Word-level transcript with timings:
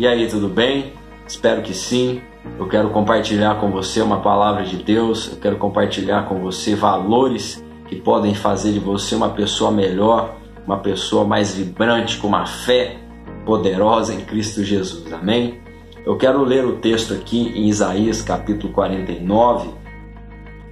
E 0.00 0.06
aí, 0.06 0.26
tudo 0.26 0.48
bem? 0.48 0.94
Espero 1.28 1.60
que 1.60 1.74
sim. 1.74 2.22
Eu 2.58 2.66
quero 2.66 2.88
compartilhar 2.88 3.60
com 3.60 3.70
você 3.70 4.00
uma 4.00 4.22
palavra 4.22 4.64
de 4.64 4.82
Deus, 4.82 5.30
eu 5.30 5.36
quero 5.36 5.58
compartilhar 5.58 6.26
com 6.26 6.40
você 6.40 6.74
valores 6.74 7.62
que 7.86 7.96
podem 7.96 8.34
fazer 8.34 8.72
de 8.72 8.78
você 8.78 9.14
uma 9.14 9.28
pessoa 9.28 9.70
melhor, 9.70 10.36
uma 10.64 10.78
pessoa 10.78 11.26
mais 11.26 11.54
vibrante, 11.54 12.16
com 12.16 12.28
uma 12.28 12.46
fé 12.46 12.96
poderosa 13.44 14.14
em 14.14 14.22
Cristo 14.22 14.64
Jesus. 14.64 15.12
Amém? 15.12 15.60
Eu 16.06 16.16
quero 16.16 16.42
ler 16.44 16.64
o 16.64 16.78
texto 16.78 17.12
aqui 17.12 17.52
em 17.54 17.68
Isaías 17.68 18.22
capítulo 18.22 18.72
49, 18.72 19.68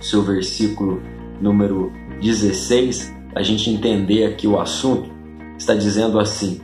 seu 0.00 0.20
versículo 0.20 1.00
número 1.40 1.90
16, 2.20 3.10
a 3.34 3.42
gente 3.42 3.70
entender 3.70 4.26
aqui 4.26 4.46
o 4.46 4.60
assunto. 4.60 5.08
Está 5.56 5.72
dizendo 5.72 6.20
assim: 6.20 6.60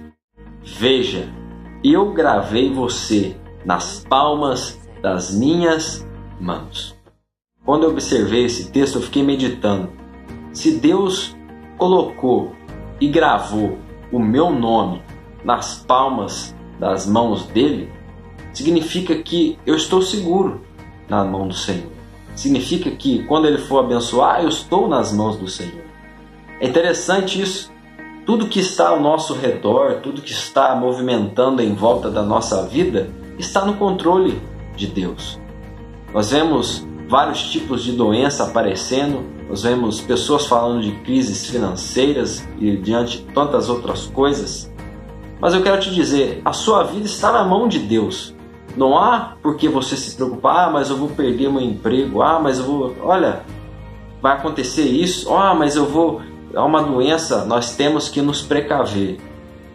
Veja, 0.63 1.40
eu 1.83 2.13
gravei 2.13 2.73
você 2.73 3.37
nas 3.65 4.05
palmas 4.09 4.79
das 5.03 5.33
minhas 5.35 6.07
mãos. 6.41 6.97
Quando 7.65 7.85
eu 7.85 7.91
observei 7.91 8.45
esse 8.45 8.71
texto, 8.71 8.97
eu 8.97 9.03
fiquei 9.03 9.23
meditando. 9.23 9.91
Se 10.53 10.73
Deus 10.73 11.37
colocou 11.79 12.55
e 13.01 13.09
gravou 13.09 13.79
o 14.13 14.19
meu 14.19 14.51
nome 14.51 15.03
nas 15.45 15.79
palmas 15.79 16.55
das 16.79 17.07
mãos 17.07 17.47
dele, 17.47 17.91
significa 18.53 19.15
que 19.23 19.59
eu 19.65 19.75
estou 19.75 20.03
seguro 20.03 20.61
na 21.09 21.25
mão 21.25 21.49
do 21.49 21.55
Senhor. 21.55 21.91
Significa 22.35 22.91
que 22.91 23.25
quando 23.25 23.47
ele 23.47 23.59
for 23.59 23.85
abençoar, 23.85 24.43
eu 24.43 24.49
estou 24.49 24.89
nas 24.89 25.13
mãos 25.13 25.37
do 25.37 25.49
Senhor. 25.49 25.85
É 26.61 26.69
interessante 26.69 27.41
isso. 27.41 27.70
Tudo 28.31 28.47
que 28.47 28.61
está 28.61 28.91
ao 28.91 29.01
nosso 29.01 29.35
redor, 29.35 29.95
tudo 30.05 30.23
que 30.23 30.31
está 30.31 30.73
movimentando 30.77 31.61
em 31.61 31.75
volta 31.75 32.09
da 32.09 32.23
nossa 32.23 32.65
vida, 32.65 33.11
está 33.37 33.65
no 33.65 33.75
controle 33.75 34.41
de 34.77 34.87
Deus. 34.87 35.37
Nós 36.15 36.31
vemos 36.31 36.87
vários 37.09 37.51
tipos 37.51 37.83
de 37.83 37.91
doença 37.91 38.45
aparecendo, 38.45 39.25
nós 39.49 39.65
vemos 39.65 40.01
pessoas 40.01 40.47
falando 40.47 40.81
de 40.81 40.93
crises 41.01 41.45
financeiras 41.45 42.47
e 42.61 42.77
diante 42.77 43.19
de 43.19 43.25
tantas 43.35 43.69
outras 43.69 44.07
coisas. 44.07 44.73
Mas 45.41 45.53
eu 45.53 45.61
quero 45.61 45.81
te 45.81 45.93
dizer, 45.93 46.41
a 46.45 46.53
sua 46.53 46.85
vida 46.85 47.07
está 47.07 47.33
na 47.33 47.43
mão 47.43 47.67
de 47.67 47.81
Deus. 47.81 48.33
Não 48.77 48.97
há 48.97 49.35
por 49.43 49.57
que 49.57 49.69
você 49.69 49.97
se 49.97 50.15
preocupar, 50.15 50.69
ah, 50.69 50.71
mas 50.71 50.89
eu 50.89 50.97
vou 50.97 51.09
perder 51.09 51.51
meu 51.51 51.63
emprego, 51.63 52.23
ah, 52.23 52.39
mas 52.39 52.61
eu 52.61 52.65
vou, 52.65 52.95
olha, 53.03 53.43
vai 54.23 54.35
acontecer 54.35 54.85
isso, 54.85 55.35
ah, 55.35 55.53
mas 55.53 55.75
eu 55.75 55.87
vou, 55.87 56.23
há 56.55 56.65
uma 56.65 56.83
doença, 56.83 57.45
nós 57.45 57.77
temos 57.77 58.09
que 58.09 58.21
nos 58.21 58.43
precaver. 58.43 59.19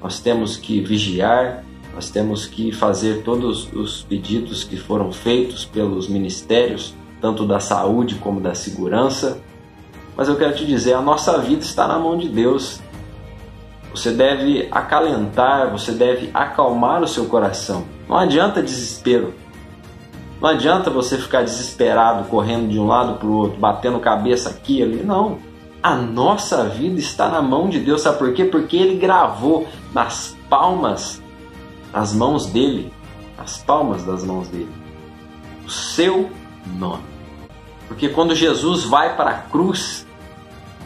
Nós 0.02 0.20
temos 0.20 0.58
que 0.58 0.82
vigiar, 0.82 1.64
nós 1.94 2.10
temos 2.10 2.46
que 2.46 2.72
fazer 2.72 3.24
todos 3.24 3.72
os 3.74 4.04
pedidos 4.04 4.64
que 4.64 4.78
foram 4.78 5.12
feitos 5.12 5.66
pelos 5.66 6.08
ministérios, 6.08 6.94
tanto 7.22 7.46
da 7.46 7.60
saúde 7.60 8.16
como 8.16 8.42
da 8.42 8.54
segurança. 8.54 9.42
Mas 10.16 10.28
eu 10.28 10.36
quero 10.36 10.56
te 10.56 10.66
dizer, 10.66 10.94
a 10.94 11.02
nossa 11.02 11.38
vida 11.40 11.62
está 11.62 11.88
na 11.88 11.98
mão 11.98 12.18
de 12.18 12.30
Deus. 12.30 12.80
Você 13.92 14.12
deve 14.12 14.68
acalentar, 14.72 15.72
você 15.72 15.94
deve 15.94 16.30
acalmar 16.34 17.02
o 17.02 17.08
seu 17.08 17.26
coração. 17.26 17.86
Não 18.08 18.18
adianta 18.18 18.62
desespero. 18.62 19.34
Não 20.42 20.50
adianta 20.50 20.90
você 20.90 21.18
ficar 21.18 21.44
desesperado, 21.44 22.26
correndo 22.26 22.68
de 22.68 22.78
um 22.78 22.86
lado 22.86 23.18
para 23.18 23.28
o 23.28 23.34
outro, 23.34 23.58
batendo 23.58 24.00
cabeça 24.00 24.50
aqui 24.50 24.80
e 24.80 24.84
ali. 24.84 25.04
Não. 25.04 25.40
A 25.86 25.94
nossa 25.94 26.68
vida 26.68 27.00
está 27.00 27.30
na 27.30 27.44
mão 27.44 27.70
de 27.70 27.80
Deus. 27.80 28.02
Sabe 28.02 28.18
por 28.18 28.34
quê? 28.34 28.44
Porque 28.44 28.76
Ele 28.76 28.98
gravou 28.98 29.68
nas 29.94 30.36
palmas, 30.50 31.22
as 31.94 32.12
mãos 32.12 32.48
dele, 32.48 32.92
as 33.38 33.60
palmas 33.60 34.04
das 34.04 34.24
mãos 34.24 34.48
dele, 34.48 34.72
o 35.64 35.70
seu 35.70 36.32
nome. 36.66 37.04
Porque 37.88 38.10
quando 38.10 38.34
Jesus 38.34 38.84
vai 38.84 39.16
para 39.16 39.30
a 39.30 39.38
cruz, 39.38 40.08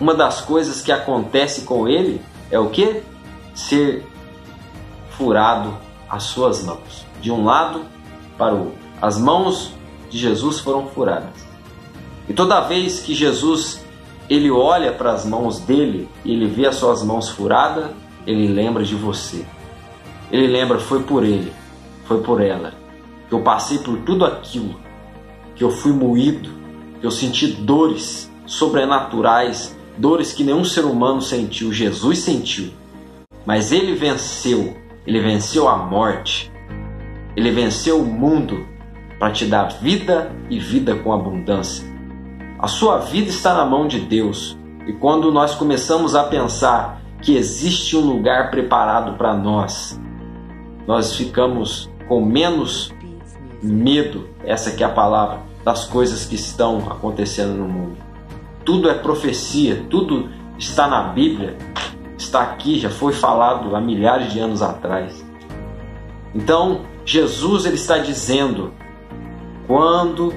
uma 0.02 0.14
das 0.14 0.42
coisas 0.42 0.82
que 0.82 0.92
acontece 0.92 1.62
com 1.62 1.88
ele 1.88 2.22
é 2.52 2.60
o 2.60 2.70
que? 2.70 3.02
Ser 3.56 4.06
furado 5.12 5.78
as 6.10 6.24
suas 6.24 6.62
mãos 6.62 7.06
de 7.22 7.32
um 7.32 7.46
lado 7.46 7.86
para 8.38 8.54
o 8.54 8.66
outro. 8.66 8.80
As 9.02 9.18
mãos 9.18 9.72
de 10.10 10.18
Jesus 10.18 10.60
foram 10.60 10.88
furadas. 10.88 11.48
E 12.28 12.34
toda 12.34 12.60
vez 12.60 13.00
que 13.00 13.16
Jesus 13.16 13.88
ele 14.30 14.52
olha 14.52 14.92
para 14.92 15.12
as 15.12 15.26
mãos 15.26 15.60
dele 15.60 16.08
e 16.24 16.34
ele 16.34 16.46
vê 16.46 16.68
as 16.68 16.76
suas 16.76 17.04
mãos 17.04 17.30
furadas, 17.30 17.90
ele 18.28 18.48
lembra 18.48 18.84
de 18.84 18.94
você. 18.94 19.44
Ele 20.32 20.46
lembra, 20.46 20.78
foi 20.78 21.02
por 21.02 21.24
ele, 21.24 21.52
foi 22.06 22.22
por 22.22 22.40
ela, 22.40 22.74
que 23.28 23.34
eu 23.34 23.42
passei 23.42 23.80
por 23.80 23.98
tudo 24.02 24.24
aquilo, 24.24 24.80
que 25.56 25.64
eu 25.64 25.72
fui 25.72 25.92
moído, 25.92 26.52
que 27.00 27.06
eu 27.08 27.10
senti 27.10 27.48
dores 27.48 28.32
sobrenaturais, 28.46 29.76
dores 29.98 30.32
que 30.32 30.44
nenhum 30.44 30.64
ser 30.64 30.86
humano 30.86 31.22
sentiu, 31.22 31.74
Jesus 31.74 32.20
sentiu. 32.20 32.72
Mas 33.46 33.72
ele 33.72 33.96
venceu, 33.96 34.78
ele 35.08 35.20
venceu 35.20 35.68
a 35.68 35.76
morte, 35.76 36.52
ele 37.36 37.50
venceu 37.50 38.00
o 38.00 38.06
mundo 38.06 38.68
para 39.18 39.32
te 39.32 39.46
dar 39.46 39.70
vida 39.82 40.32
e 40.52 40.60
vida 40.60 40.96
com 40.96 41.12
abundância. 41.12 41.89
A 42.60 42.68
sua 42.68 42.98
vida 42.98 43.30
está 43.30 43.54
na 43.54 43.64
mão 43.64 43.88
de 43.88 44.02
Deus. 44.02 44.58
E 44.86 44.92
quando 44.92 45.32
nós 45.32 45.56
começamos 45.56 46.14
a 46.14 46.26
pensar 46.26 47.02
que 47.22 47.38
existe 47.38 47.96
um 47.96 48.02
lugar 48.02 48.52
preparado 48.52 49.18
para 49.18 49.34
nós, 49.34 49.98
nós 50.86 51.16
ficamos 51.16 51.90
com 52.10 52.20
menos 52.20 52.92
medo, 53.64 54.28
essa 54.44 54.72
que 54.72 54.84
é 54.84 54.86
a 54.86 54.90
palavra, 54.90 55.40
das 55.64 55.86
coisas 55.86 56.26
que 56.26 56.36
estão 56.36 56.80
acontecendo 56.80 57.54
no 57.54 57.66
mundo. 57.66 57.98
Tudo 58.66 58.90
é 58.90 58.94
profecia, 58.94 59.86
tudo 59.90 60.30
está 60.58 60.86
na 60.86 61.04
Bíblia, 61.04 61.58
está 62.18 62.42
aqui, 62.42 62.78
já 62.78 62.90
foi 62.90 63.14
falado 63.14 63.74
há 63.74 63.80
milhares 63.80 64.34
de 64.34 64.40
anos 64.40 64.62
atrás. 64.62 65.26
Então, 66.36 66.82
Jesus 67.06 67.66
ele 67.66 67.76
está 67.76 68.00
dizendo: 68.00 68.74
quando 69.66 70.34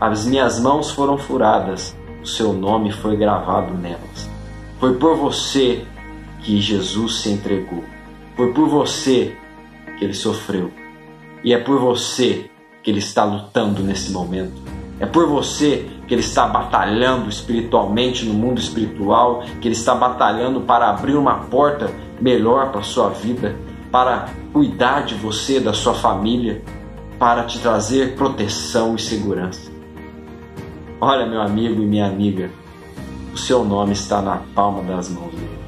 as 0.00 0.26
minhas 0.26 0.60
mãos 0.60 0.90
foram 0.90 1.16
furadas, 1.16 1.96
o 2.22 2.26
seu 2.26 2.52
nome 2.52 2.92
foi 2.92 3.16
gravado 3.16 3.72
nelas. 3.74 4.28
Foi 4.78 4.94
por 4.94 5.16
você 5.16 5.86
que 6.42 6.60
Jesus 6.60 7.20
se 7.20 7.30
entregou. 7.30 7.82
Foi 8.36 8.52
por 8.52 8.68
você 8.68 9.34
que 9.98 10.04
ele 10.04 10.12
sofreu. 10.12 10.70
E 11.42 11.54
é 11.54 11.58
por 11.58 11.78
você 11.78 12.50
que 12.82 12.90
ele 12.90 12.98
está 12.98 13.24
lutando 13.24 13.82
nesse 13.82 14.12
momento. 14.12 14.60
É 15.00 15.06
por 15.06 15.26
você 15.26 15.88
que 16.06 16.12
ele 16.12 16.20
está 16.20 16.46
batalhando 16.46 17.28
espiritualmente 17.30 18.24
no 18.26 18.34
mundo 18.34 18.60
espiritual, 18.60 19.44
que 19.60 19.68
ele 19.68 19.74
está 19.74 19.94
batalhando 19.94 20.60
para 20.60 20.90
abrir 20.90 21.16
uma 21.16 21.36
porta 21.44 21.90
melhor 22.20 22.70
para 22.70 22.80
a 22.80 22.84
sua 22.84 23.08
vida, 23.08 23.56
para 23.90 24.28
cuidar 24.52 25.04
de 25.04 25.14
você, 25.14 25.58
da 25.58 25.72
sua 25.72 25.94
família, 25.94 26.62
para 27.18 27.44
te 27.44 27.58
trazer 27.60 28.14
proteção 28.14 28.94
e 28.94 29.00
segurança. 29.00 29.75
Olha, 30.98 31.26
meu 31.26 31.42
amigo 31.42 31.82
e 31.82 31.86
minha 31.86 32.06
amiga, 32.06 32.50
o 33.34 33.36
seu 33.36 33.62
nome 33.62 33.92
está 33.92 34.22
na 34.22 34.40
palma 34.54 34.82
das 34.82 35.10
mãos 35.10 35.30
dele. 35.30 35.58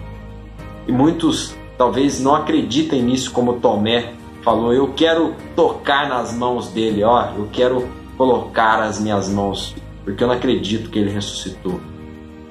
E 0.87 0.93
muitos 0.93 1.55
talvez 1.77 2.19
não 2.19 2.35
acreditem 2.35 3.03
nisso, 3.03 3.31
como 3.31 3.61
Tomé 3.61 4.15
falou: 4.43 4.73
Eu 4.73 4.95
quero 4.95 5.35
tocar 5.55 6.09
nas 6.09 6.33
mãos 6.33 6.69
dele, 6.69 7.05
ó, 7.05 7.27
eu 7.37 7.47
quero 7.53 7.87
colocar 8.17 8.81
as 8.81 8.99
minhas 8.99 9.29
mãos, 9.29 9.77
porque 10.03 10.25
eu 10.25 10.29
não 10.29 10.35
acredito 10.35 10.89
que 10.89 10.99
ele 10.99 11.11
ressuscitou. 11.11 11.79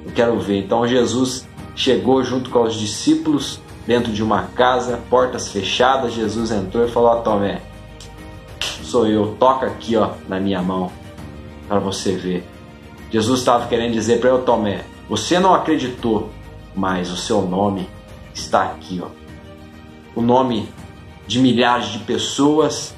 Eu 0.06 0.12
quero 0.14 0.40
ver. 0.40 0.59
Então 0.59 0.88
Jesus 0.88 1.48
chegou 1.76 2.24
junto 2.24 2.52
com 2.52 2.62
os 2.62 2.76
discípulos 2.76 3.59
dentro 3.88 4.12
de 4.12 4.22
uma 4.22 4.44
casa, 4.44 5.00
portas 5.09 5.48
fechadas, 5.48 6.14
Jesus 6.14 6.52
entrou 6.52 6.86
e 6.86 6.92
falou: 6.92 7.09
Ó, 7.09 7.16
Tomé, 7.22 7.59
sou 8.84 9.08
eu, 9.08 9.35
toca 9.40 9.66
aqui, 9.66 9.96
ó, 9.96 10.12
na 10.30 10.40
minha 10.40 10.62
mão, 10.62 10.91
para 11.68 11.80
você 11.80 12.12
ver. 12.12 12.46
Jesus 13.09 13.40
estava 13.40 13.68
querendo 13.68 13.94
dizer 13.94 14.20
para 14.20 14.30
eu, 14.30 14.44
Tomé, 14.44 14.84
você 15.09 15.40
não 15.40 15.54
acreditou, 15.54 16.30
mas 16.76 17.09
o 17.09 17.16
seu 17.16 17.42
nome 17.42 17.88
está 18.34 18.64
aqui, 18.64 19.02
ó. 19.04 19.08
O 20.16 20.22
nome 20.22 20.68
de 21.26 21.40
milhares 21.40 21.88
de 21.88 22.00
pessoas 22.00 22.94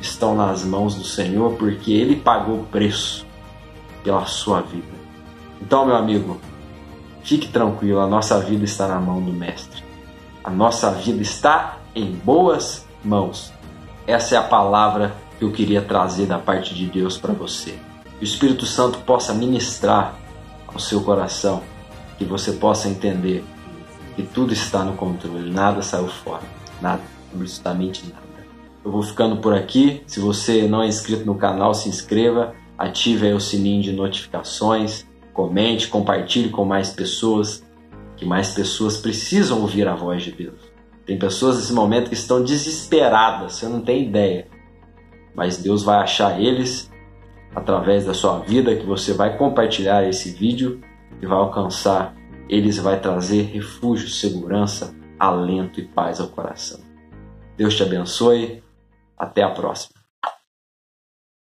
estão 0.00 0.34
nas 0.34 0.64
mãos 0.64 0.94
do 0.94 1.04
Senhor 1.04 1.54
porque 1.54 1.92
Ele 1.92 2.16
pagou 2.16 2.60
o 2.60 2.64
preço 2.64 3.26
pela 4.04 4.26
sua 4.26 4.60
vida. 4.60 4.86
Então, 5.60 5.86
meu 5.86 5.96
amigo, 5.96 6.40
fique 7.22 7.48
tranquilo, 7.48 8.00
a 8.00 8.06
nossa 8.06 8.38
vida 8.40 8.64
está 8.64 8.86
na 8.86 9.00
mão 9.00 9.20
do 9.20 9.32
Mestre. 9.32 9.82
A 10.44 10.50
nossa 10.50 10.90
vida 10.90 11.20
está 11.20 11.78
em 11.94 12.12
boas 12.12 12.86
mãos. 13.04 13.52
Essa 14.06 14.36
é 14.36 14.38
a 14.38 14.42
palavra 14.42 15.14
que 15.38 15.44
eu 15.44 15.52
queria 15.52 15.82
trazer 15.82 16.26
da 16.26 16.38
parte 16.38 16.74
de 16.74 16.86
Deus 16.86 17.18
para 17.18 17.32
você. 17.32 17.78
O 18.20 18.24
Espírito 18.24 18.66
Santo 18.66 18.98
possa 19.00 19.32
ministrar 19.32 20.18
ao 20.66 20.80
seu 20.80 21.00
coração, 21.02 21.62
que 22.18 22.24
você 22.24 22.52
possa 22.52 22.88
entender 22.88 23.44
que 24.16 24.22
tudo 24.24 24.52
está 24.52 24.82
no 24.82 24.94
controle, 24.96 25.50
nada 25.50 25.82
saiu 25.82 26.08
fora, 26.08 26.42
nada, 26.82 27.00
absolutamente 27.32 28.04
nada. 28.06 28.28
Eu 28.84 28.90
vou 28.90 29.02
ficando 29.02 29.36
por 29.36 29.54
aqui. 29.54 30.02
Se 30.06 30.18
você 30.18 30.66
não 30.66 30.82
é 30.82 30.88
inscrito 30.88 31.24
no 31.24 31.36
canal, 31.36 31.74
se 31.74 31.88
inscreva, 31.88 32.54
ative 32.76 33.32
o 33.32 33.40
sininho 33.40 33.82
de 33.82 33.92
notificações, 33.92 35.06
comente, 35.32 35.86
compartilhe 35.86 36.48
com 36.48 36.64
mais 36.64 36.90
pessoas, 36.90 37.62
que 38.16 38.24
mais 38.24 38.50
pessoas 38.50 38.96
precisam 38.96 39.60
ouvir 39.60 39.86
a 39.86 39.94
voz 39.94 40.24
de 40.24 40.32
Deus. 40.32 40.58
Tem 41.06 41.16
pessoas 41.16 41.56
nesse 41.56 41.72
momento 41.72 42.08
que 42.08 42.14
estão 42.14 42.42
desesperadas, 42.42 43.54
você 43.54 43.68
não 43.68 43.80
tem 43.80 44.04
ideia. 44.04 44.48
Mas 45.34 45.58
Deus 45.58 45.84
vai 45.84 45.98
achar 45.98 46.40
eles 46.40 46.87
através 47.54 48.04
da 48.06 48.14
sua 48.14 48.38
vida, 48.40 48.76
que 48.76 48.86
você 48.86 49.12
vai 49.12 49.36
compartilhar 49.36 50.06
esse 50.06 50.30
vídeo 50.30 50.80
e 51.20 51.26
vai 51.26 51.38
alcançar 51.38 52.14
eles, 52.48 52.78
vai 52.78 52.98
trazer 53.00 53.42
refúgio, 53.42 54.08
segurança, 54.08 54.94
alento 55.18 55.80
e 55.80 55.84
paz 55.84 56.20
ao 56.20 56.28
coração. 56.28 56.80
Deus 57.56 57.76
te 57.76 57.82
abençoe. 57.82 58.62
Até 59.18 59.42
a 59.42 59.50
próxima. 59.50 59.97